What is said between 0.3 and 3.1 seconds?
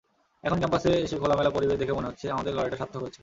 এখন ক্যাম্পাসে এসে খোলামেলা পরিবেশ দেখে মনে হচ্ছে আমাদের লড়াইটা সার্থক